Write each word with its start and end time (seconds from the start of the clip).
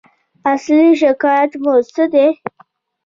اصلي 0.51 0.89
شکایت 1.01 1.51
مو 1.63 1.73
څه 1.93 2.03
دی؟ 2.13 2.27